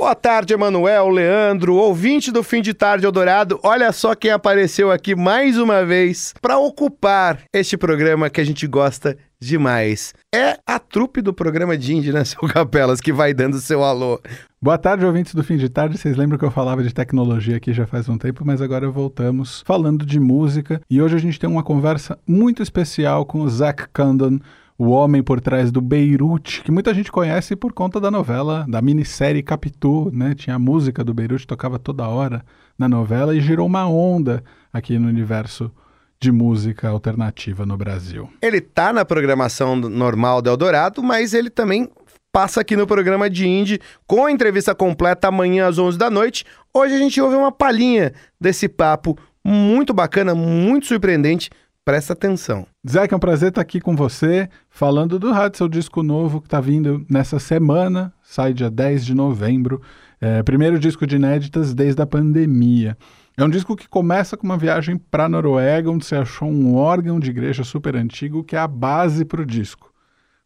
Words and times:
Boa 0.00 0.14
tarde, 0.14 0.54
Emanuel, 0.54 1.08
Leandro, 1.08 1.74
ouvinte 1.74 2.30
do 2.30 2.44
Fim 2.44 2.62
de 2.62 2.72
Tarde 2.72 3.04
Eldorado. 3.04 3.58
Olha 3.64 3.90
só 3.90 4.14
quem 4.14 4.30
apareceu 4.30 4.92
aqui 4.92 5.16
mais 5.16 5.58
uma 5.58 5.84
vez 5.84 6.32
para 6.40 6.56
ocupar 6.56 7.40
este 7.52 7.76
programa 7.76 8.30
que 8.30 8.40
a 8.40 8.44
gente 8.44 8.64
gosta 8.68 9.18
demais. 9.40 10.14
É 10.32 10.56
a 10.64 10.78
trupe 10.78 11.20
do 11.20 11.34
programa 11.34 11.76
de 11.76 11.96
Indy, 11.96 12.12
né, 12.12 12.22
seu 12.24 12.38
Capelas, 12.42 13.00
que 13.00 13.12
vai 13.12 13.34
dando 13.34 13.58
seu 13.58 13.82
alô. 13.82 14.20
Boa 14.62 14.78
tarde, 14.78 15.04
ouvintes 15.04 15.34
do 15.34 15.42
Fim 15.42 15.56
de 15.56 15.68
Tarde. 15.68 15.98
Vocês 15.98 16.16
lembram 16.16 16.38
que 16.38 16.44
eu 16.44 16.50
falava 16.52 16.80
de 16.84 16.94
tecnologia 16.94 17.56
aqui 17.56 17.72
já 17.72 17.84
faz 17.84 18.08
um 18.08 18.16
tempo, 18.16 18.44
mas 18.46 18.62
agora 18.62 18.88
voltamos 18.88 19.64
falando 19.66 20.06
de 20.06 20.20
música. 20.20 20.80
E 20.88 21.02
hoje 21.02 21.16
a 21.16 21.20
gente 21.20 21.40
tem 21.40 21.50
uma 21.50 21.64
conversa 21.64 22.16
muito 22.24 22.62
especial 22.62 23.26
com 23.26 23.40
o 23.40 23.48
Zach 23.48 23.84
Condon, 23.92 24.38
o 24.78 24.90
homem 24.90 25.24
por 25.24 25.40
trás 25.40 25.72
do 25.72 25.80
Beirute, 25.80 26.62
que 26.62 26.70
muita 26.70 26.94
gente 26.94 27.10
conhece 27.10 27.56
por 27.56 27.72
conta 27.72 28.00
da 28.00 28.12
novela, 28.12 28.64
da 28.68 28.80
minissérie 28.80 29.42
Capitu, 29.42 30.08
né? 30.14 30.36
Tinha 30.36 30.54
a 30.54 30.58
música 30.58 31.02
do 31.02 31.12
Beirute, 31.12 31.48
tocava 31.48 31.80
toda 31.80 32.06
hora 32.06 32.44
na 32.78 32.88
novela 32.88 33.34
e 33.34 33.40
girou 33.40 33.66
uma 33.66 33.88
onda 33.88 34.44
aqui 34.72 34.96
no 34.96 35.08
universo 35.08 35.72
de 36.20 36.30
música 36.30 36.88
alternativa 36.88 37.66
no 37.66 37.76
Brasil. 37.76 38.30
Ele 38.40 38.60
tá 38.60 38.92
na 38.92 39.04
programação 39.04 39.74
normal 39.74 40.40
do 40.40 40.48
Eldorado, 40.48 41.02
mas 41.02 41.34
ele 41.34 41.50
também 41.50 41.88
passa 42.32 42.60
aqui 42.60 42.76
no 42.76 42.86
programa 42.86 43.28
de 43.28 43.48
Indie 43.48 43.80
com 44.06 44.26
a 44.26 44.30
entrevista 44.30 44.76
completa 44.76 45.26
amanhã 45.26 45.66
às 45.66 45.76
11 45.76 45.98
da 45.98 46.08
noite. 46.08 46.44
Hoje 46.72 46.94
a 46.94 46.98
gente 46.98 47.20
ouve 47.20 47.34
uma 47.34 47.50
palhinha 47.50 48.12
desse 48.40 48.68
papo 48.68 49.18
muito 49.44 49.92
bacana, 49.92 50.34
muito 50.34 50.86
surpreendente 50.86 51.50
Presta 51.88 52.12
atenção. 52.12 52.66
Zé, 52.86 53.08
é 53.10 53.16
um 53.16 53.18
prazer 53.18 53.48
estar 53.48 53.62
aqui 53.62 53.80
com 53.80 53.96
você, 53.96 54.50
falando 54.68 55.18
do 55.18 55.32
rádio, 55.32 55.56
seu 55.56 55.68
disco 55.70 56.02
novo 56.02 56.38
que 56.38 56.46
está 56.46 56.60
vindo 56.60 57.02
nessa 57.08 57.38
semana, 57.38 58.12
sai 58.22 58.52
dia 58.52 58.70
10 58.70 59.06
de 59.06 59.14
novembro. 59.14 59.80
É, 60.20 60.42
primeiro 60.42 60.78
disco 60.78 61.06
de 61.06 61.16
inéditas 61.16 61.72
desde 61.72 62.02
a 62.02 62.06
pandemia. 62.06 62.94
É 63.38 63.42
um 63.42 63.48
disco 63.48 63.74
que 63.74 63.88
começa 63.88 64.36
com 64.36 64.44
uma 64.44 64.58
viagem 64.58 64.98
para 64.98 65.24
a 65.24 65.28
Noruega, 65.30 65.90
onde 65.90 66.04
você 66.04 66.16
achou 66.16 66.46
um 66.46 66.76
órgão 66.76 67.18
de 67.18 67.30
igreja 67.30 67.64
super 67.64 67.96
antigo 67.96 68.44
que 68.44 68.54
é 68.54 68.58
a 68.58 68.68
base 68.68 69.24
para 69.24 69.40
o 69.40 69.46
disco. 69.46 69.90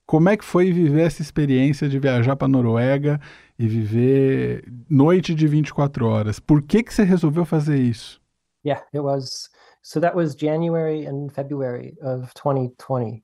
Como 0.06 0.28
é 0.28 0.36
que 0.36 0.44
foi 0.44 0.70
viver 0.70 1.06
essa 1.06 1.22
experiência 1.22 1.88
de 1.88 1.98
viajar 1.98 2.36
para 2.36 2.46
a 2.46 2.48
Noruega 2.48 3.20
e 3.58 3.66
viver 3.66 4.64
noite 4.88 5.34
de 5.34 5.48
24 5.48 6.06
horas? 6.06 6.38
Por 6.38 6.62
que, 6.62 6.84
que 6.84 6.94
você 6.94 7.02
resolveu 7.02 7.44
fazer 7.44 7.80
isso? 7.80 8.22
Yeah, 8.64 8.84
it 8.94 9.00
was 9.00 9.50
So 9.82 10.00
that 10.00 10.14
was 10.14 10.34
January 10.34 11.06
and 11.06 11.28
February 11.30 11.94
of 12.00 12.32
2020. 12.34 13.22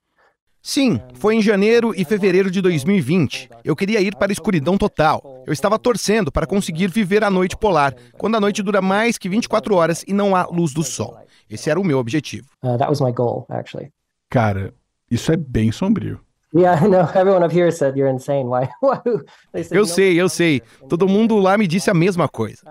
Sim, 0.61 1.01
foi 1.15 1.37
em 1.37 1.43
janeiro 1.43 1.95
e 1.97 2.05
fevereiro 2.05 2.51
de 2.51 2.61
2020. 2.61 3.49
Eu 3.65 3.77
queria 3.77 4.01
ir 4.01 4.17
para 4.17 4.31
a 4.31 4.35
escuridão 4.35 4.77
total. 4.77 5.23
Eu 5.47 5.53
estava 5.53 5.79
torcendo 5.79 6.33
para 6.33 6.47
conseguir 6.47 6.89
viver 6.89 7.23
a 7.23 7.31
noite 7.31 7.57
polar, 7.57 7.95
quando 8.19 8.37
a 8.37 8.41
noite 8.41 8.63
dura 8.63 8.83
mais 8.83 9.17
que 9.17 9.29
24 9.29 9.75
horas 9.75 10.05
e 10.07 10.13
não 10.13 10.35
há 10.35 10.47
luz 10.47 10.75
do 10.75 10.83
sol. 10.83 11.17
Esse 11.49 11.71
era 11.71 11.81
o 11.81 11.85
meu 11.85 11.99
objetivo. 11.99 12.49
Uh, 12.63 12.77
that 12.77 12.89
was 12.89 13.01
my 13.01 13.13
goal, 13.13 13.47
actually. 13.49 13.91
Cara, 14.29 14.75
isso 15.11 15.33
é 15.33 15.37
bem 15.37 15.73
sombrio. 15.73 16.21
Yeah, 16.55 16.83
I 16.83 16.89
know. 16.89 17.01
Everyone 17.15 17.45
up 17.45 17.53
here 17.53 17.71
said 17.71 17.97
you're 17.97 18.11
insane. 18.11 18.49
Why? 18.49 18.69
eu 19.71 19.85
sei, 19.85 20.19
eu 20.19 20.29
sei. 20.29 20.63
Todo 20.89 21.07
mundo 21.07 21.37
lá 21.37 21.59
me 21.59 21.67
disse 21.67 21.91
a 21.91 21.95
mesma 21.95 22.27
coisa. 22.27 22.63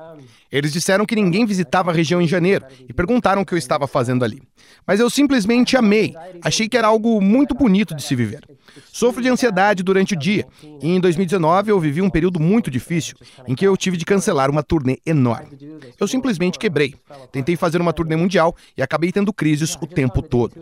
Eles 0.51 0.73
disseram 0.73 1.05
que 1.05 1.15
ninguém 1.15 1.45
visitava 1.45 1.91
a 1.91 1.93
região 1.93 2.21
em 2.21 2.27
janeiro 2.27 2.65
e 2.87 2.93
perguntaram 2.93 3.41
o 3.41 3.45
que 3.45 3.53
eu 3.53 3.57
estava 3.57 3.85
fazendo 3.85 4.25
ali. 4.25 4.41
Mas 4.85 4.99
eu 4.99 5.09
simplesmente 5.09 5.77
amei. 5.77 6.15
Achei 6.43 6.67
que 6.67 6.77
era 6.77 6.87
algo 6.87 7.21
muito 7.21 7.53
bonito 7.53 7.93
de 7.93 8.01
se 8.01 8.15
viver. 8.15 8.41
Sofro 8.91 9.21
de 9.21 9.29
ansiedade 9.29 9.83
durante 9.83 10.13
o 10.13 10.17
dia. 10.17 10.45
E 10.81 10.89
em 10.89 10.99
2019 10.99 11.71
eu 11.71 11.79
vivi 11.79 12.01
um 12.01 12.09
período 12.09 12.39
muito 12.39 12.69
difícil 12.69 13.15
em 13.47 13.55
que 13.55 13.65
eu 13.65 13.75
tive 13.75 13.97
de 13.97 14.05
cancelar 14.05 14.49
uma 14.49 14.63
turnê 14.63 14.97
enorme. 15.05 15.57
Eu 15.99 16.07
simplesmente 16.07 16.59
quebrei. 16.59 16.95
Tentei 17.31 17.55
fazer 17.55 17.81
uma 17.81 17.93
turnê 17.93 18.15
mundial 18.15 18.55
e 18.75 18.81
acabei 18.81 19.11
tendo 19.11 19.33
crises 19.33 19.75
o 19.81 19.87
tempo 19.87 20.21
todo. 20.21 20.55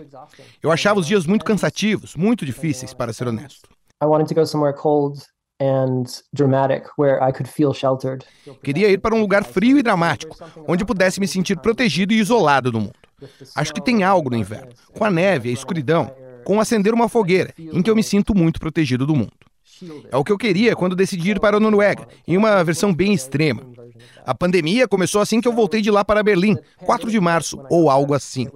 Eu 0.62 0.72
achava 0.72 1.00
os 1.00 1.08
dias 1.08 1.26
muito 1.26 1.46
cansativos, 1.46 2.16
muito 2.16 2.46
difíceis, 2.46 2.94
para 2.94 3.14
ser 3.14 3.28
honesto. 3.28 3.70
I 4.04 4.06
wanted 4.06 4.28
to 4.28 4.36
go 4.36 4.46
somewhere 4.46 4.76
cold 4.76 5.22
and 5.62 6.04
dramatic 6.34 6.86
where 6.98 7.18
I 7.22 7.32
could 7.32 7.50
feel 7.50 7.74
sheltered. 7.74 8.26
Queria 8.62 8.90
ir 8.90 9.00
para 9.00 9.16
um 9.16 9.22
lugar 9.22 9.44
frio 9.44 9.78
e 9.78 9.84
dramático, 9.84 10.38
onde 10.68 10.86
pudesse 10.86 11.20
me 11.20 11.28
sentir 11.28 11.58
protegido 11.60 12.14
e 12.14 12.20
isolado 12.20 12.72
do 12.72 12.80
mundo. 12.80 12.94
Acho 13.56 13.74
que 13.74 13.82
tem 13.82 14.04
algo 14.04 14.30
no 14.30 14.36
inverno, 14.36 14.74
com 14.94 15.06
a 15.06 15.10
neve, 15.10 15.50
a 15.50 15.54
escuridão, 15.54 16.14
com 16.46 16.62
acender 16.62 16.94
uma 16.94 17.10
fogueira, 17.10 17.54
em 17.58 17.82
que 17.82 17.90
eu 17.90 17.96
me 17.96 18.04
sinto 18.04 18.34
muito 18.34 18.60
protegido 18.60 19.06
do 19.06 19.16
mundo. 19.16 19.34
É 20.10 20.16
o 20.16 20.24
que 20.24 20.32
eu 20.32 20.38
queria 20.38 20.76
quando 20.76 20.96
decidi 20.96 21.32
ir 21.32 21.40
para 21.40 21.58
a 21.58 21.60
Noruega, 21.60 22.08
em 22.26 22.38
uma 22.38 22.64
versão 22.64 22.94
bem 22.94 23.14
extrema. 23.14 23.62
A 24.26 24.34
pandemia 24.34 24.88
começou 24.88 25.22
assim 25.22 25.42
que 25.42 25.48
eu 25.48 25.54
voltei 25.54 25.82
de 25.82 25.92
lá 25.92 26.06
para 26.06 26.24
Berlim, 26.24 26.56
4 26.86 27.12
de 27.12 27.20
março, 27.20 27.60
ou 27.70 27.90
algo 27.90 28.14
assim. 28.14 28.48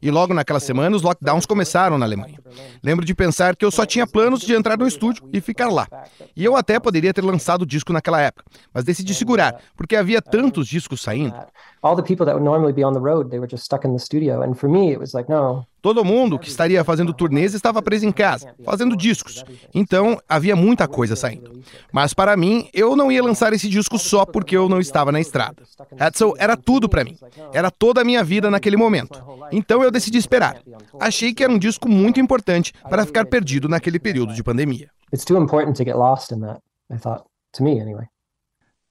E 0.00 0.10
logo 0.10 0.34
naquela 0.34 0.58
semana, 0.58 0.96
os 0.96 1.02
lockdowns 1.02 1.46
começaram 1.46 1.96
na 1.96 2.04
Alemanha. 2.04 2.40
Lembro 2.82 3.04
de 3.04 3.14
pensar 3.14 3.54
que 3.54 3.64
eu 3.64 3.70
só 3.70 3.86
tinha 3.86 4.04
planos 4.04 4.40
de 4.40 4.52
entrar 4.52 4.76
no 4.76 4.86
estúdio 4.86 5.22
e 5.32 5.40
ficar 5.40 5.68
lá. 5.68 5.86
E 6.34 6.44
eu 6.44 6.56
até 6.56 6.80
poderia 6.80 7.14
ter 7.14 7.22
lançado 7.22 7.62
o 7.62 7.66
disco 7.66 7.92
naquela 7.92 8.20
época, 8.20 8.44
mas 8.74 8.84
decidi 8.84 9.14
segurar, 9.14 9.60
porque 9.76 9.94
havia 9.94 10.20
tantos 10.20 10.66
discos 10.66 11.00
saindo. 11.00 11.36
All 11.82 11.94
the 11.94 12.02
people 12.02 12.26
that 12.26 12.34
would 12.34 12.44
normally 12.44 12.72
be 12.72 12.84
on 12.84 12.92
the 12.94 12.98
road, 12.98 13.30
they 13.30 13.38
were 13.38 13.48
just 13.48 13.64
stuck 13.64 13.86
in 13.86 13.92
the 13.92 13.98
studio, 13.98 14.42
and 14.42 14.54
for 14.54 14.68
me 14.68 14.90
it 14.90 14.98
was 14.98 15.14
like, 15.14 15.30
no, 15.30 15.64
Todo 15.82 16.04
mundo 16.04 16.38
que 16.38 16.48
estaria 16.48 16.82
fazendo 16.84 17.12
turnês 17.12 17.54
estava 17.54 17.82
preso 17.82 18.06
em 18.06 18.12
casa, 18.12 18.54
fazendo 18.64 18.96
discos. 18.96 19.44
Então, 19.74 20.18
havia 20.28 20.54
muita 20.54 20.86
coisa 20.86 21.16
saindo. 21.16 21.60
Mas 21.92 22.14
para 22.14 22.36
mim, 22.36 22.68
eu 22.72 22.94
não 22.94 23.10
ia 23.10 23.22
lançar 23.22 23.52
esse 23.52 23.68
disco 23.68 23.98
só 23.98 24.24
porque 24.24 24.56
eu 24.56 24.68
não 24.68 24.78
estava 24.78 25.10
na 25.10 25.20
estrada. 25.20 25.62
Hetzel 26.00 26.34
era 26.38 26.56
tudo 26.56 26.88
para 26.88 27.02
mim. 27.02 27.18
Era 27.52 27.70
toda 27.70 28.00
a 28.00 28.04
minha 28.04 28.22
vida 28.22 28.48
naquele 28.48 28.76
momento. 28.76 29.20
Então 29.50 29.82
eu 29.82 29.90
decidi 29.90 30.18
esperar. 30.18 30.62
Achei 31.00 31.34
que 31.34 31.42
era 31.42 31.52
um 31.52 31.58
disco 31.58 31.88
muito 31.88 32.20
importante 32.20 32.72
para 32.88 33.04
ficar 33.04 33.26
perdido 33.26 33.68
naquele 33.68 33.98
período 33.98 34.32
de 34.32 34.42
pandemia. 34.42 34.88
It's 35.12 35.24
too 35.24 35.36
important 35.36 35.76
to 35.76 35.84
get 35.84 35.96
lost 35.96 36.30
in 36.30 36.40
that, 36.40 36.60
I 36.90 36.96
thought. 36.96 37.24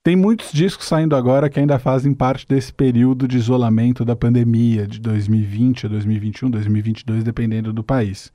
Tem 0.04 0.16
muitos 0.16 0.52
discos 0.52 0.88
saindo 0.88 1.16
agora 1.16 1.48
que 1.48 1.60
ainda 1.60 1.78
fazem 1.78 2.12
parte 2.12 2.48
desse 2.48 2.74
período 2.74 3.28
de 3.28 3.38
isolamento 3.38 4.04
da 4.04 4.16
pandemia 4.16 4.88
de 4.88 5.00
2020 5.00 5.86
a 5.86 5.90
2021, 5.90 6.50
2022, 6.50 7.24
dependendo 7.24 7.72
do 7.72 7.84
país. 7.84 8.34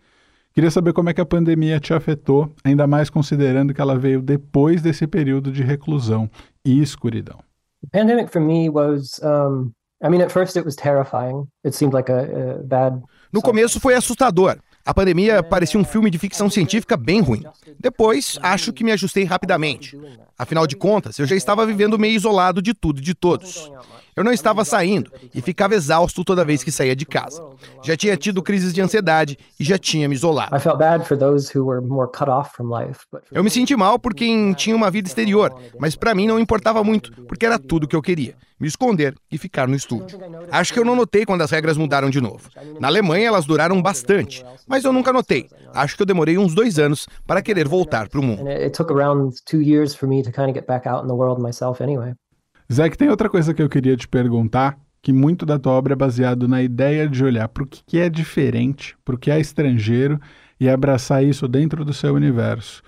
Queria 0.55 0.71
saber 0.71 0.93
como 0.93 1.11
é 1.11 1.15
que 1.15 1.21
a 1.21 1.27
pandemia 1.27 1.81
te 1.81 1.93
afetou, 1.93 2.53
ainda 2.63 2.87
mais 2.87 3.11
considerando 3.11 3.75
que 3.75 3.81
ela 3.81 3.99
veio 3.99 4.23
depois 4.23 4.81
desse 4.81 5.09
período 5.09 5.51
de 5.51 5.65
reclusão 5.65 6.31
e 6.65 6.81
escuridão. 6.81 7.41
The 7.83 7.99
pandemic 7.99 8.31
for 8.31 8.41
me 8.41 8.71
was 8.71 9.21
um, 9.25 9.73
I 10.01 10.09
mean 10.09 10.23
at 10.23 10.31
first 10.31 10.57
it 10.57 10.65
was 10.65 10.77
terrifying. 10.77 11.49
It 11.65 11.75
seemed 11.75 11.93
like 11.93 12.13
a, 12.13 12.59
a 12.59 12.63
bad 12.63 13.03
No 13.33 13.43
começo 13.43 13.81
foi 13.81 13.95
assustador. 13.95 14.57
A 14.87 14.95
pandemia 14.95 15.43
parecia 15.43 15.81
um 15.81 15.85
filme 15.85 16.09
de 16.09 16.17
ficção 16.17 16.49
científica 16.49 16.97
bem 16.97 17.21
ruim. 17.21 17.43
Depois, 17.79 18.39
acho 18.41 18.73
que 18.73 18.85
me 18.85 18.93
ajustei 18.93 19.25
rapidamente. 19.25 19.99
Afinal 20.39 20.65
de 20.65 20.77
contas, 20.77 21.19
eu 21.19 21.27
já 21.27 21.35
estava 21.35 21.67
vivendo 21.67 21.99
meio 21.99 22.15
isolado 22.15 22.63
de 22.63 22.73
tudo 22.73 23.01
e 23.01 23.03
de 23.03 23.13
todos. 23.13 23.69
Eu 24.17 24.25
não 24.25 24.33
estava 24.33 24.65
saindo 24.65 25.13
e 25.35 25.43
ficava 25.43 25.75
exausto 25.75 26.25
toda 26.25 26.43
vez 26.43 26.65
que 26.65 26.73
saía 26.73 26.97
de 26.97 27.05
casa. 27.05 27.45
Já 27.85 27.95
tinha 27.95 28.17
tido 28.17 28.43
crises 28.43 28.73
de 28.73 28.81
ansiedade 28.81 29.39
e 29.61 29.63
já 29.63 29.77
tinha 29.77 30.09
me 30.09 30.15
isolado. 30.15 30.55
Eu 33.31 33.45
me 33.45 33.51
senti 33.51 33.77
mal 33.77 33.99
por 33.99 34.15
quem 34.15 34.55
tinha 34.55 34.75
uma 34.75 34.91
vida 34.91 35.07
exterior, 35.07 35.55
mas 35.79 35.95
para 35.95 36.15
mim 36.15 36.27
não 36.27 36.41
importava 36.41 36.83
muito, 36.83 37.13
porque 37.27 37.45
era 37.45 37.59
tudo 37.59 37.87
que 37.87 37.95
eu 37.95 38.01
queria: 38.01 38.35
me 38.59 38.67
esconder 38.67 39.15
e 39.31 39.37
ficar 39.37 39.69
no 39.69 39.77
estúdio. 39.77 40.19
Acho 40.51 40.73
que 40.73 40.79
eu 40.79 40.85
não 40.85 40.97
notei 40.97 41.27
quando 41.27 41.43
as 41.43 41.51
regras 41.51 41.77
mudaram 41.77 42.09
de 42.09 42.21
novo. 42.21 42.49
Na 42.81 42.89
Alemanha 42.89 43.29
elas 43.29 43.45
duraram 43.45 43.83
bastante, 43.83 44.43
mas 44.67 44.83
eu 44.85 44.95
nunca 44.95 45.13
notei. 45.13 45.47
Acho 45.75 45.95
que 45.95 46.01
eu 46.01 46.07
demorei 46.07 46.39
uns 46.39 46.55
dois 46.55 46.79
anos 46.79 47.07
para 47.27 47.43
querer 47.43 47.69
voltar 47.69 48.09
para 48.09 48.19
o 48.19 48.23
mundo. 48.23 48.49
Zack, 52.73 52.99
tem 52.99 53.09
outra 53.09 53.29
coisa 53.29 53.55
que 53.55 53.63
eu 53.63 53.69
queria 53.69 53.97
te 53.97 54.09
perguntar, 54.09 54.79
que 55.01 55.13
muito 55.13 55.47
da 55.47 55.59
tua 55.59 55.73
obra 55.73 55.93
é 55.93 55.97
baseado 55.97 56.49
na 56.49 56.61
ideia 56.63 57.09
de 57.09 57.23
olhar 57.23 57.49
para 57.49 57.63
o 57.63 57.67
que 57.67 57.99
é 57.99 58.09
diferente, 58.09 58.97
para 59.05 59.15
o 59.15 59.19
que 59.19 59.31
é 59.31 59.39
estrangeiro 59.39 60.21
e 60.59 60.69
abraçar 60.69 61.23
isso 61.23 61.47
dentro 61.47 61.85
do 61.85 61.95
seu 61.95 62.15
universo. 62.15 62.83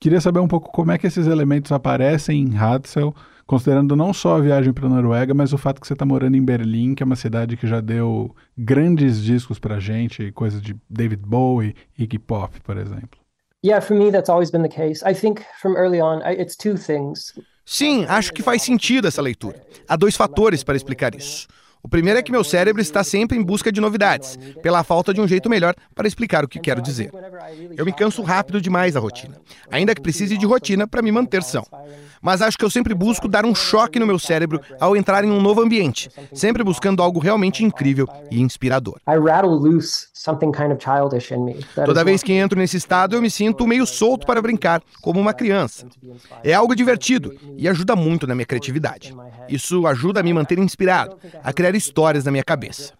Queria 0.00 0.20
saber 0.20 0.40
um 0.40 0.48
pouco 0.48 0.72
como 0.72 0.90
é 0.90 0.98
que 0.98 1.06
esses 1.06 1.28
elementos 1.28 1.70
aparecem 1.70 2.42
em 2.42 2.58
Hadsel, 2.58 3.14
considerando 3.46 3.94
não 3.94 4.12
só 4.12 4.36
a 4.36 4.40
viagem 4.40 4.72
para 4.72 4.86
a 4.86 4.88
Noruega, 4.88 5.32
mas 5.32 5.52
o 5.52 5.58
fato 5.58 5.80
que 5.80 5.86
você 5.86 5.92
está 5.92 6.04
morando 6.04 6.36
em 6.36 6.44
Berlim, 6.44 6.96
que 6.96 7.04
é 7.04 7.06
uma 7.06 7.14
cidade 7.14 7.56
que 7.56 7.68
já 7.68 7.80
deu 7.80 8.34
grandes 8.58 9.22
discos 9.22 9.60
para 9.60 9.78
gente, 9.78 10.32
coisas 10.32 10.60
de 10.60 10.74
David 10.90 11.22
Bowie 11.24 11.76
Iggy 11.96 12.18
Pop, 12.18 12.60
por 12.62 12.76
exemplo. 12.76 13.20
Yeah, 13.64 13.80
for 13.80 13.96
me 13.96 14.10
that's 14.10 14.28
always 14.28 14.50
been 14.50 14.62
the 14.62 14.68
case. 14.68 15.08
I 15.08 15.14
think 15.14 15.44
from 15.60 15.76
early 15.76 16.00
on, 16.00 16.20
it's 16.26 16.56
two 16.56 16.76
things. 16.76 17.32
Sim, 17.72 18.04
acho 18.06 18.34
que 18.34 18.42
faz 18.42 18.60
sentido 18.60 19.08
essa 19.08 19.22
leitura. 19.22 19.64
Há 19.88 19.96
dois 19.96 20.14
fatores 20.14 20.62
para 20.62 20.76
explicar 20.76 21.14
isso. 21.14 21.48
O 21.82 21.88
primeiro 21.88 22.18
é 22.18 22.22
que 22.22 22.30
meu 22.30 22.44
cérebro 22.44 22.82
está 22.82 23.02
sempre 23.02 23.38
em 23.38 23.42
busca 23.42 23.72
de 23.72 23.80
novidades, 23.80 24.38
pela 24.62 24.84
falta 24.84 25.14
de 25.14 25.22
um 25.22 25.26
jeito 25.26 25.48
melhor 25.48 25.74
para 25.94 26.06
explicar 26.06 26.44
o 26.44 26.48
que 26.48 26.60
quero 26.60 26.82
dizer. 26.82 27.10
Eu 27.74 27.86
me 27.86 27.92
canso 27.94 28.20
rápido 28.20 28.60
demais 28.60 28.92
da 28.92 29.00
rotina, 29.00 29.40
ainda 29.70 29.94
que 29.94 30.02
precise 30.02 30.36
de 30.36 30.44
rotina 30.44 30.86
para 30.86 31.00
me 31.00 31.10
manter 31.10 31.42
são. 31.42 31.66
Mas 32.22 32.40
acho 32.40 32.56
que 32.56 32.64
eu 32.64 32.70
sempre 32.70 32.94
busco 32.94 33.26
dar 33.26 33.44
um 33.44 33.54
choque 33.54 33.98
no 33.98 34.06
meu 34.06 34.18
cérebro 34.18 34.60
ao 34.80 34.96
entrar 34.96 35.24
em 35.24 35.30
um 35.30 35.42
novo 35.42 35.60
ambiente, 35.60 36.08
sempre 36.32 36.62
buscando 36.62 37.02
algo 37.02 37.18
realmente 37.18 37.64
incrível 37.64 38.08
e 38.30 38.40
inspirador. 38.40 39.00
Toda 41.84 42.04
vez 42.04 42.22
que 42.22 42.32
entro 42.32 42.58
nesse 42.58 42.76
estado, 42.76 43.16
eu 43.16 43.22
me 43.22 43.28
sinto 43.28 43.66
meio 43.66 43.84
solto 43.84 44.24
para 44.24 44.40
brincar, 44.40 44.80
como 45.02 45.20
uma 45.20 45.34
criança. 45.34 45.86
É 46.44 46.54
algo 46.54 46.76
divertido 46.76 47.34
e 47.56 47.68
ajuda 47.68 47.96
muito 47.96 48.26
na 48.26 48.34
minha 48.34 48.46
criatividade. 48.46 49.12
Isso 49.48 49.86
ajuda 49.86 50.20
a 50.20 50.22
me 50.22 50.32
manter 50.32 50.58
inspirado, 50.58 51.18
a 51.42 51.52
criar 51.52 51.74
histórias 51.74 52.24
na 52.24 52.30
minha 52.30 52.44
cabeça. 52.44 52.92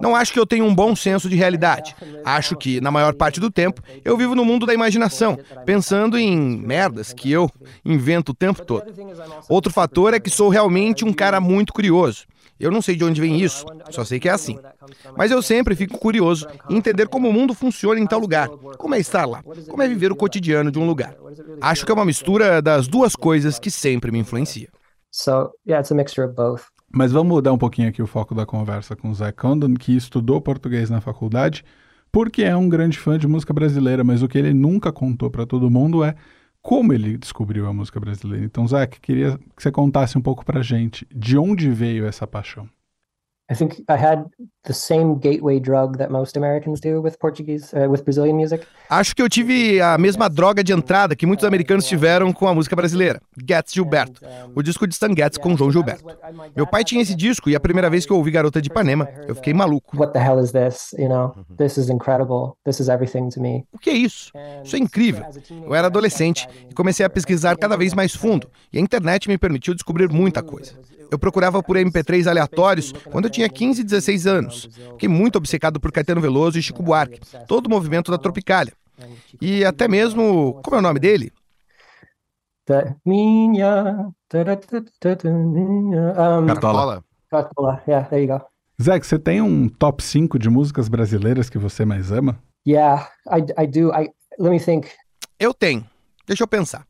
Não 0.00 0.16
acho 0.16 0.32
que 0.32 0.38
eu 0.38 0.46
tenho 0.46 0.64
um 0.64 0.74
bom 0.74 0.94
senso 0.94 1.28
de 1.28 1.36
realidade. 1.36 1.94
Acho 2.24 2.56
que, 2.56 2.80
na 2.80 2.90
maior 2.90 3.14
parte 3.14 3.40
do 3.40 3.50
tempo, 3.50 3.82
eu 4.04 4.16
vivo 4.16 4.34
no 4.34 4.44
mundo 4.44 4.64
da 4.64 4.74
imaginação, 4.74 5.38
pensando 5.66 6.18
em 6.18 6.36
merdas 6.36 7.12
que 7.12 7.30
eu 7.30 7.50
invento 7.84 8.32
o 8.32 8.34
tempo 8.34 8.64
todo. 8.68 8.84
Outro 9.48 9.72
fator 9.72 10.14
é 10.14 10.20
que 10.20 10.30
sou 10.30 10.48
realmente 10.48 11.04
um 11.04 11.12
cara 11.12 11.40
muito 11.40 11.72
curioso. 11.72 12.26
Eu 12.60 12.70
não 12.72 12.82
sei 12.82 12.96
de 12.96 13.04
onde 13.04 13.20
vem 13.20 13.40
isso, 13.40 13.64
só 13.90 14.04
sei 14.04 14.18
que 14.18 14.28
é 14.28 14.32
assim. 14.32 14.58
Mas 15.16 15.30
eu 15.30 15.40
sempre 15.40 15.76
fico 15.76 15.96
curioso 15.96 16.46
em 16.68 16.76
entender 16.76 17.06
como 17.06 17.28
o 17.28 17.32
mundo 17.32 17.54
funciona 17.54 18.00
em 18.00 18.06
tal 18.06 18.18
lugar, 18.18 18.48
como 18.76 18.94
é 18.94 18.98
estar 18.98 19.26
lá, 19.26 19.42
como 19.42 19.82
é 19.82 19.88
viver 19.88 20.10
o 20.10 20.16
cotidiano 20.16 20.70
de 20.70 20.78
um 20.78 20.86
lugar. 20.86 21.14
Acho 21.60 21.86
que 21.86 21.92
é 21.92 21.94
uma 21.94 22.04
mistura 22.04 22.60
das 22.60 22.88
duas 22.88 23.14
coisas 23.14 23.58
que 23.58 23.70
sempre 23.70 24.10
me 24.10 24.18
influencia. 24.18 24.68
Mas 26.92 27.12
vamos 27.12 27.28
mudar 27.28 27.52
um 27.52 27.58
pouquinho 27.58 27.88
aqui 27.88 28.02
o 28.02 28.06
foco 28.06 28.34
da 28.34 28.46
conversa 28.46 28.96
com 28.96 29.10
o 29.10 29.14
Zé 29.14 29.30
Condon, 29.30 29.74
que 29.74 29.96
estudou 29.96 30.40
português 30.40 30.90
na 30.90 31.00
faculdade, 31.00 31.64
porque 32.10 32.42
é 32.42 32.56
um 32.56 32.68
grande 32.68 32.98
fã 32.98 33.18
de 33.18 33.28
música 33.28 33.52
brasileira, 33.52 34.02
mas 34.02 34.22
o 34.22 34.28
que 34.28 34.38
ele 34.38 34.54
nunca 34.54 34.90
contou 34.90 35.30
para 35.30 35.46
todo 35.46 35.70
mundo 35.70 36.02
é 36.02 36.14
como 36.62 36.92
ele 36.92 37.16
descobriu 37.16 37.66
a 37.66 37.72
música 37.72 37.98
brasileira. 37.98 38.44
Então, 38.44 38.66
Zé, 38.66 38.86
queria 38.86 39.38
que 39.56 39.62
você 39.62 39.70
contasse 39.70 40.18
um 40.18 40.20
pouco 40.20 40.44
pra 40.44 40.62
gente 40.62 41.06
de 41.14 41.38
onde 41.38 41.70
veio 41.70 42.06
essa 42.06 42.26
paixão. 42.26 42.68
I 43.50 43.54
think 43.54 43.82
I 43.88 43.96
had 43.96 44.26
the 44.64 44.74
same 44.74 45.14
gateway 45.14 45.58
drug 45.58 45.96
that 45.96 46.10
most 46.10 46.36
Americans 46.36 46.80
do 46.80 47.00
with 47.00 47.18
Portuguese, 47.18 47.72
uh, 47.72 47.90
with 47.90 48.04
Brazilian 48.04 48.36
music. 48.36 48.66
Acho 48.90 49.16
que 49.16 49.22
eu 49.22 49.28
tive 49.28 49.80
a 49.80 49.96
mesma 49.96 50.28
droga 50.28 50.62
de 50.62 50.72
entrada 50.74 51.16
que 51.16 51.24
muitos 51.24 51.46
americanos 51.46 51.86
tiveram 51.86 52.30
com 52.30 52.46
a 52.46 52.54
música 52.54 52.76
brasileira, 52.76 53.22
Getz 53.48 53.72
Gilberto, 53.72 54.20
o 54.54 54.62
disco 54.62 54.86
de 54.86 54.92
Stan 54.92 55.14
Getz 55.16 55.38
com 55.38 55.56
João 55.56 55.72
Gilberto. 55.72 56.04
Meu 56.54 56.66
pai 56.66 56.84
tinha 56.84 57.00
esse 57.00 57.14
disco 57.14 57.48
e 57.48 57.56
a 57.56 57.60
primeira 57.60 57.88
vez 57.88 58.04
que 58.04 58.12
eu 58.12 58.18
ouvi 58.18 58.30
Garota 58.30 58.60
de 58.60 58.68
Ipanema, 58.68 59.08
eu 59.26 59.34
fiquei 59.34 59.54
maluco. 59.54 59.96
What 59.96 60.12
the 60.12 60.22
hell 60.22 60.38
is 60.38 60.52
this? 60.52 60.92
You 60.98 61.08
know, 61.08 61.34
this 61.56 61.78
is 61.78 61.88
incredible. 61.88 62.58
This 62.66 62.80
is 62.80 62.90
everything 62.90 63.30
to 63.30 63.40
me. 63.40 63.64
O 63.72 63.78
que 63.78 63.88
é 63.88 63.94
isso? 63.94 64.30
Isso 64.62 64.76
é 64.76 64.78
incrível. 64.78 65.24
Eu 65.64 65.74
era 65.74 65.86
adolescente 65.86 66.46
e 66.70 66.74
comecei 66.74 67.06
a 67.06 67.08
pesquisar 67.08 67.56
cada 67.56 67.78
vez 67.78 67.94
mais 67.94 68.14
fundo, 68.14 68.50
e 68.70 68.76
a 68.76 68.80
internet 68.80 69.26
me 69.26 69.38
permitiu 69.38 69.72
descobrir 69.72 70.10
muita 70.10 70.42
coisa. 70.42 70.74
Eu 71.10 71.18
procurava 71.18 71.62
por 71.62 71.76
MP3 71.76 72.26
aleatórios 72.26 72.92
quando 73.10 73.24
eu 73.24 73.30
tinha 73.38 73.48
15 73.48 73.80
e 73.80 73.84
16 73.84 74.26
anos. 74.26 74.68
Fiquei 74.92 75.08
muito 75.08 75.36
obcecado 75.36 75.78
por 75.78 75.92
Caetano 75.92 76.20
Veloso 76.20 76.58
e 76.58 76.62
Chico 76.62 76.82
Buarque, 76.82 77.20
todo 77.46 77.66
o 77.66 77.70
movimento 77.70 78.10
da 78.10 78.18
Tropicália. 78.18 78.72
E 79.40 79.64
até 79.64 79.86
mesmo, 79.86 80.60
como 80.64 80.76
é 80.76 80.78
o 80.80 80.82
nome 80.82 80.98
dele? 80.98 81.32
minha. 83.04 84.12
Cartola. 86.46 87.04
Cartola, 87.30 87.82
yeah, 87.86 88.08
there 88.08 88.22
you 88.22 88.28
go. 88.28 88.44
Zé, 88.80 88.98
você 88.98 89.18
tem 89.18 89.40
um 89.40 89.68
top 89.68 90.02
5 90.02 90.38
de 90.38 90.48
músicas 90.48 90.88
brasileiras 90.88 91.48
que 91.50 91.58
você 91.58 91.84
mais 91.84 92.12
ama? 92.12 92.38
Yeah, 92.66 93.08
I, 93.26 93.62
I 93.62 93.66
do. 93.66 93.90
I, 93.90 94.10
let 94.38 94.50
me 94.50 94.60
think. 94.60 94.88
Eu 95.38 95.54
tenho. 95.54 95.84
Deixa 96.26 96.44
eu 96.44 96.48
pensar. 96.48 96.86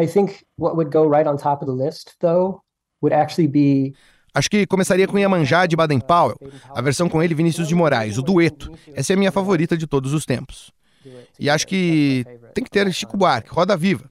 I 0.00 0.06
think 0.06 0.44
what 0.58 0.76
would 0.76 0.90
go 0.90 1.08
right 1.08 1.28
on 1.28 1.36
top 1.36 1.64
of 1.64 1.66
the 1.66 1.84
list, 1.84 2.16
though, 2.20 2.60
would 3.00 3.14
actually 3.14 3.48
be 3.48 3.94
Acho 4.34 4.50
que 4.50 4.66
começaria 4.66 5.06
com 5.06 5.18
Iemanjá 5.18 5.64
de 5.64 5.76
Baden 5.76 6.00
Powell, 6.00 6.36
a 6.74 6.80
versão 6.82 7.08
com 7.08 7.22
ele 7.22 7.34
Vinícius 7.34 7.68
de 7.68 7.74
Moraes, 7.74 8.18
o 8.18 8.22
dueto. 8.22 8.72
Essa 8.92 9.12
é 9.12 9.14
a 9.14 9.16
minha 9.16 9.30
favorita 9.30 9.76
de 9.76 9.86
todos 9.86 10.12
os 10.12 10.26
tempos. 10.26 10.72
E 11.38 11.48
acho 11.48 11.66
que 11.66 12.24
tem 12.52 12.64
que 12.64 12.70
ter 12.70 12.92
Chico 12.92 13.16
Buarque, 13.16 13.50
Roda 13.50 13.76
Viva. 13.76 14.08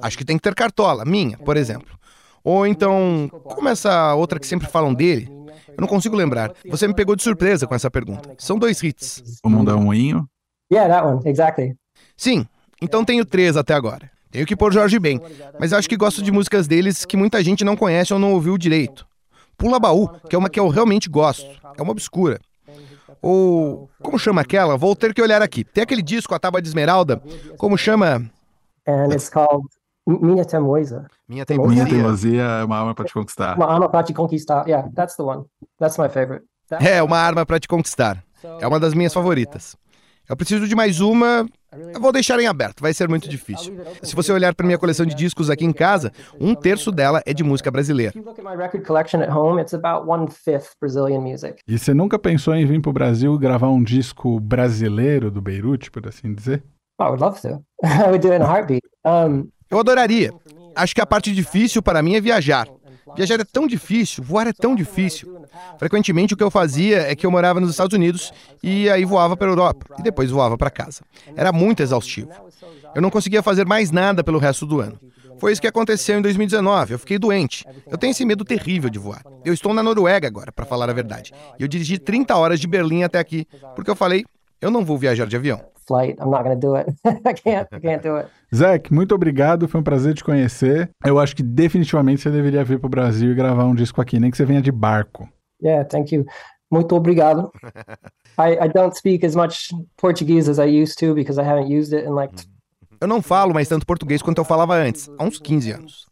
Acho 0.00 0.16
que 0.16 0.24
tem 0.24 0.36
que 0.36 0.42
ter 0.42 0.54
Cartola, 0.54 1.04
minha, 1.04 1.36
por 1.36 1.56
exemplo. 1.56 1.98
Ou 2.42 2.66
então, 2.66 3.28
como 3.44 3.68
essa 3.68 4.14
outra 4.14 4.38
que 4.38 4.46
sempre 4.46 4.68
falam 4.68 4.94
dele? 4.94 5.28
Eu 5.68 5.80
não 5.80 5.88
consigo 5.88 6.16
lembrar. 6.16 6.52
Você 6.70 6.88
me 6.88 6.94
pegou 6.94 7.14
de 7.14 7.22
surpresa 7.22 7.66
com 7.66 7.74
essa 7.74 7.90
pergunta. 7.90 8.34
São 8.38 8.58
dois 8.58 8.82
hits. 8.82 9.40
O 9.44 9.50
Mundo 9.50 9.70
é 9.70 9.74
um 9.74 9.82
Moinho? 9.82 10.26
Yeah, 10.72 10.92
that 10.94 11.06
one, 11.06 11.28
exactly. 11.28 11.74
Sim, 12.16 12.46
então 12.80 13.04
tenho 13.04 13.24
três 13.24 13.56
até 13.56 13.74
agora. 13.74 14.10
Tenho 14.30 14.46
que 14.46 14.56
pôr 14.56 14.72
Jorge 14.72 14.98
Ben, 14.98 15.20
mas 15.60 15.72
acho 15.72 15.88
que 15.88 15.96
gosto 15.96 16.22
de 16.22 16.32
músicas 16.32 16.66
deles 16.66 17.04
que 17.04 17.16
muita 17.16 17.42
gente 17.42 17.64
não 17.64 17.76
conhece 17.76 18.12
ou 18.12 18.18
não 18.18 18.32
ouviu 18.32 18.56
direito. 18.56 19.06
Pula 19.56 19.78
Baú, 19.78 20.08
que 20.28 20.34
é 20.34 20.38
uma 20.38 20.50
que 20.50 20.60
eu 20.60 20.68
realmente 20.68 21.08
gosto. 21.08 21.46
É 21.76 21.82
uma 21.82 21.92
obscura. 21.92 22.40
Ou, 23.22 23.88
como 24.02 24.18
chama 24.18 24.42
aquela? 24.42 24.76
Vou 24.76 24.94
ter 24.94 25.14
que 25.14 25.22
olhar 25.22 25.42
aqui. 25.42 25.64
Tem 25.64 25.82
aquele 25.82 26.02
disco, 26.02 26.34
A 26.34 26.38
Tábua 26.38 26.60
de 26.60 26.68
Esmeralda. 26.68 27.22
Como 27.56 27.76
chama? 27.76 28.30
And 28.86 29.12
it's 29.12 29.28
called 29.28 29.66
Minha 30.06 30.44
Teimosa. 30.44 31.06
Minha 31.28 31.44
Teimosia. 31.44 31.74
Minha 31.74 31.86
Teimosia 31.86 32.42
é 32.42 32.64
uma 32.64 32.78
arma 32.78 32.94
para 32.94 33.04
te 33.04 33.12
conquistar. 33.12 33.56
Uma 33.56 33.72
arma 33.72 33.88
para 33.88 34.02
te 34.04 34.12
conquistar. 34.12 34.66
Yeah, 34.66 34.88
that's 34.94 35.16
the 35.16 35.22
one. 35.22 35.44
That's 35.78 35.98
my 35.98 36.08
favorite. 36.08 36.44
É, 36.80 37.02
uma 37.02 37.18
arma 37.18 37.44
para 37.44 37.58
te 37.58 37.66
conquistar. 37.66 38.22
É 38.60 38.66
uma 38.66 38.78
das 38.78 38.94
minhas 38.94 39.12
favoritas. 39.12 39.76
Eu 40.28 40.36
preciso 40.36 40.68
de 40.68 40.74
mais 40.74 41.00
uma. 41.00 41.48
Eu 41.94 42.00
vou 42.00 42.12
deixar 42.12 42.38
em 42.40 42.46
aberto, 42.46 42.80
vai 42.80 42.92
ser 42.92 43.08
muito 43.08 43.28
difícil. 43.28 43.76
Se 44.02 44.14
você 44.14 44.32
olhar 44.32 44.54
para 44.54 44.66
minha 44.66 44.78
coleção 44.78 45.04
de 45.04 45.14
discos 45.14 45.50
aqui 45.50 45.64
em 45.64 45.72
casa, 45.72 46.12
um 46.40 46.54
terço 46.54 46.90
dela 46.90 47.22
é 47.26 47.32
de 47.32 47.42
música 47.42 47.70
brasileira. 47.70 48.12
E 51.66 51.78
você 51.78 51.94
nunca 51.94 52.18
pensou 52.18 52.54
em 52.54 52.66
vir 52.66 52.80
para 52.80 52.90
o 52.90 52.92
Brasil 52.92 53.34
e 53.34 53.38
gravar 53.38 53.68
um 53.68 53.82
disco 53.82 54.40
brasileiro 54.40 55.30
do 55.30 55.40
Beirute, 55.40 55.90
por 55.90 56.06
assim 56.06 56.32
dizer? 56.32 56.62
Oh, 56.98 57.04
I 57.04 57.08
would 57.08 57.22
love 57.22 57.40
to. 57.42 57.62
I 57.84 58.08
would 58.08 58.20
do 58.20 58.32
it 58.32 58.40
in 58.40 58.42
a 58.42 58.46
heartbeat. 58.46 58.82
Um... 59.04 59.48
Eu 59.70 59.78
adoraria. 59.78 60.32
Acho 60.74 60.94
que 60.94 61.00
a 61.00 61.06
parte 61.06 61.32
difícil 61.32 61.82
para 61.82 62.02
mim 62.02 62.14
é 62.14 62.20
viajar. 62.20 62.66
Viajar 63.14 63.40
é 63.40 63.44
tão 63.44 63.66
difícil, 63.66 64.24
voar 64.24 64.46
é 64.46 64.52
tão 64.52 64.74
difícil. 64.74 65.46
Frequentemente 65.78 66.34
o 66.34 66.36
que 66.36 66.42
eu 66.42 66.50
fazia 66.50 67.02
é 67.02 67.14
que 67.14 67.24
eu 67.24 67.30
morava 67.30 67.60
nos 67.60 67.70
Estados 67.70 67.94
Unidos 67.94 68.32
e 68.62 68.90
aí 68.90 69.04
voava 69.04 69.36
para 69.36 69.46
a 69.46 69.50
Europa 69.50 69.86
e 69.98 70.02
depois 70.02 70.30
voava 70.30 70.56
para 70.58 70.70
casa. 70.70 71.02
Era 71.36 71.52
muito 71.52 71.82
exaustivo. 71.82 72.30
Eu 72.94 73.02
não 73.02 73.10
conseguia 73.10 73.42
fazer 73.42 73.66
mais 73.66 73.90
nada 73.90 74.24
pelo 74.24 74.38
resto 74.38 74.66
do 74.66 74.80
ano. 74.80 74.98
Foi 75.38 75.52
isso 75.52 75.60
que 75.60 75.66
aconteceu 75.66 76.18
em 76.18 76.22
2019. 76.22 76.94
Eu 76.94 76.98
fiquei 76.98 77.18
doente. 77.18 77.64
Eu 77.86 77.98
tenho 77.98 78.10
esse 78.10 78.24
medo 78.24 78.44
terrível 78.44 78.88
de 78.88 78.98
voar. 78.98 79.22
Eu 79.44 79.52
estou 79.52 79.74
na 79.74 79.82
Noruega 79.82 80.26
agora, 80.26 80.50
para 80.50 80.64
falar 80.64 80.88
a 80.88 80.94
verdade. 80.94 81.32
E 81.58 81.62
eu 81.62 81.68
dirigi 81.68 81.98
30 81.98 82.34
horas 82.34 82.58
de 82.58 82.66
Berlim 82.66 83.02
até 83.02 83.18
aqui, 83.18 83.46
porque 83.74 83.90
eu 83.90 83.96
falei, 83.96 84.24
eu 84.60 84.70
não 84.70 84.84
vou 84.84 84.96
viajar 84.96 85.26
de 85.26 85.36
avião 85.36 85.60
flight. 85.86 86.18
I'm 86.20 86.30
not 86.30 86.44
going 86.44 86.58
to 86.58 86.60
do 86.60 86.74
it. 86.76 86.86
I 87.24 87.32
can't. 87.32 87.68
I 87.72 87.80
can't 87.80 88.02
do 88.02 88.18
it. 88.18 88.28
Zach, 88.54 88.92
muito 88.92 89.14
obrigado. 89.14 89.68
Foi 89.68 89.80
um 89.80 89.84
prazer 89.84 90.14
te 90.14 90.24
conhecer. 90.24 90.90
Eu 91.04 91.18
acho 91.18 91.34
que 91.34 91.42
definitivamente 91.42 92.20
você 92.20 92.30
deveria 92.30 92.64
vir 92.64 92.78
para 92.78 92.86
o 92.86 92.90
Brasil 92.90 93.32
e 93.32 93.34
gravar 93.34 93.64
um 93.64 93.74
disco 93.74 94.00
aqui, 94.00 94.18
nem 94.18 94.30
que 94.30 94.36
você 94.36 94.44
venha 94.44 94.62
de 94.62 94.72
barco. 94.72 95.28
Yeah, 95.62 95.88
thank 95.88 96.14
you. 96.14 96.24
Muito 96.70 96.94
obrigado. 96.94 97.50
I, 98.38 98.66
I 98.66 98.68
don't 98.68 98.94
speak 98.96 99.24
as 99.24 99.34
much 99.34 99.72
Portuguese 99.96 100.50
as 100.50 100.58
I 100.58 100.66
used 100.66 100.98
to 100.98 101.14
because 101.14 101.40
I 101.40 101.44
haven't 101.44 101.70
used 101.70 101.96
it 101.96 102.04
in 102.04 102.14
like 102.14 102.34
eu 103.00 103.08
não 103.08 103.22
falo 103.22 103.52
mais 103.54 103.68
tanto 103.68 103.86
português 103.86 104.22
quanto 104.22 104.38
eu 104.38 104.44
falava 104.44 104.74
antes, 104.74 105.10
há 105.18 105.24
uns 105.24 105.38
15 105.38 105.70
anos. 105.72 106.06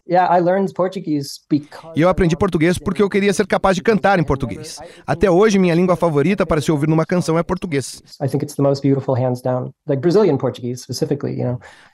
E 1.96 2.00
eu 2.00 2.08
aprendi 2.08 2.36
português 2.36 2.78
porque 2.78 3.02
eu 3.02 3.08
queria 3.08 3.32
ser 3.32 3.46
capaz 3.46 3.76
de 3.76 3.82
cantar 3.82 4.18
em 4.18 4.24
português. 4.24 4.78
Até 5.06 5.30
hoje, 5.30 5.58
minha 5.58 5.74
língua 5.74 5.96
favorita 5.96 6.44
para 6.44 6.60
se 6.60 6.70
ouvir 6.70 6.88
numa 6.88 7.06
canção 7.06 7.38
é 7.38 7.42
português. 7.42 8.02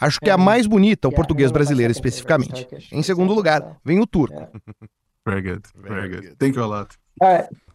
Acho 0.00 0.20
que 0.20 0.28
é 0.30 0.32
a 0.32 0.38
mais 0.38 0.66
bonita, 0.66 1.08
o 1.08 1.12
português 1.12 1.52
brasileiro 1.52 1.92
especificamente. 1.92 2.66
Em 2.92 3.02
segundo 3.02 3.32
lugar, 3.32 3.76
vem 3.84 4.00
o 4.00 4.06
turco. 4.06 4.36
Very 5.26 5.42
good, 5.42 5.62
very 5.76 6.08
good. 6.08 6.36
Thank 6.38 6.56
you 6.56 6.64
a 6.64 6.66
lot. 6.66 6.96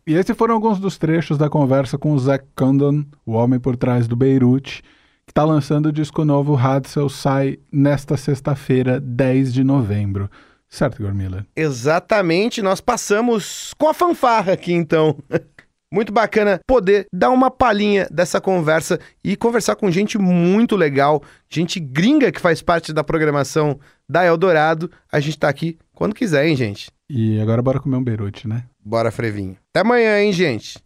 E 0.08 0.16
esses 0.16 0.36
foram 0.36 0.56
alguns 0.56 0.80
dos 0.80 0.98
trechos 0.98 1.38
da 1.38 1.48
conversa 1.48 1.96
com 1.96 2.12
o 2.12 2.20
Zach 2.20 2.44
Condon, 2.56 3.06
o 3.24 3.34
homem 3.34 3.60
por 3.60 3.78
trás 3.78 4.08
do 4.08 4.16
Beirute 4.16 4.84
está 5.36 5.44
lançando 5.44 5.88
o 5.88 5.92
disco 5.92 6.24
novo 6.24 6.56
Hadsel, 6.56 7.10
sai 7.10 7.60
nesta 7.70 8.16
sexta-feira, 8.16 9.02
10 9.02 9.54
de 9.54 9.66
novembro. 9.66 10.32
Certo, 10.70 11.02
Igor 11.02 11.14
Miller? 11.14 11.46
Exatamente, 11.54 12.62
nós 12.62 12.80
passamos 12.80 13.74
com 13.78 13.90
a 13.90 13.94
fanfarra 13.94 14.54
aqui 14.54 14.72
então. 14.72 15.18
Muito 15.94 16.14
bacana 16.14 16.62
poder 16.66 17.06
dar 17.14 17.32
uma 17.32 17.52
palhinha 17.52 18.08
dessa 18.10 18.40
conversa 18.40 18.98
e 19.22 19.36
conversar 19.36 19.76
com 19.76 19.92
gente 19.92 20.18
muito 20.18 20.76
legal, 20.76 21.22
gente 21.50 21.80
gringa 21.80 22.32
que 22.32 22.42
faz 22.42 22.62
parte 22.62 22.92
da 22.92 23.04
programação 23.04 23.80
da 24.10 24.26
Eldorado. 24.26 24.90
A 25.12 25.20
gente 25.20 25.38
tá 25.38 25.48
aqui 25.48 25.78
quando 25.94 26.16
quiser, 26.16 26.48
hein, 26.48 26.56
gente? 26.56 26.90
E 27.10 27.40
agora 27.40 27.62
bora 27.62 27.80
comer 27.80 27.98
um 27.98 28.04
beirute, 28.04 28.48
né? 28.48 28.64
Bora, 28.84 29.12
Frevinho. 29.12 29.58
Até 29.70 29.82
amanhã, 29.82 30.20
hein, 30.20 30.34
gente? 30.34 30.80